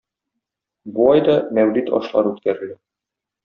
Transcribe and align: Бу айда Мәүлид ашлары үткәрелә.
Бу 0.95 1.05
айда 1.11 1.37
Мәүлид 1.59 1.95
ашлары 2.01 2.33
үткәрелә. 2.35 2.83